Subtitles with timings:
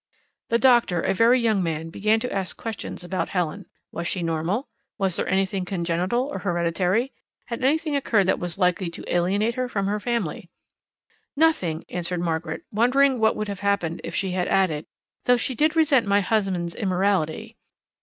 [0.49, 3.67] The doctor, a very young man, began to ask questions about Helen.
[3.91, 4.67] Was she normal?
[4.97, 7.13] Was there anything congenital or hereditary?
[7.49, 10.49] Had anything occurred that was likely to alienate her from her family?
[11.35, 14.87] "Nothing," answered Margaret, wondering what would have happened if she had added:
[15.25, 17.57] "Though she did resent my husband's immorality."